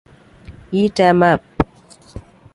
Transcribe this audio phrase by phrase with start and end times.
[0.79, 1.43] Eat 'em up!